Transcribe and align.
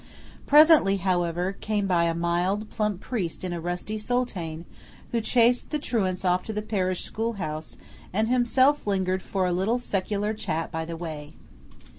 Presently, 0.47 0.97
however, 0.97 1.55
came 1.61 1.85
by 1.85 2.05
a 2.05 2.15
mild, 2.15 2.71
plump 2.71 3.01
priest 3.01 3.43
in 3.43 3.53
a 3.53 3.61
rusty 3.61 3.99
soutane, 3.99 4.65
who 5.11 5.21
chased 5.21 5.69
the 5.69 5.77
truants 5.77 6.25
off 6.25 6.41
to 6.45 6.53
the 6.53 6.63
parish 6.63 7.03
school 7.03 7.33
house, 7.33 7.77
and 8.11 8.27
himself 8.27 8.87
lingered 8.87 9.21
for 9.21 9.45
a 9.45 9.51
little 9.53 9.77
secular 9.77 10.33
chat 10.33 10.71
by 10.71 10.85
the 10.85 10.97
way. 10.97 11.33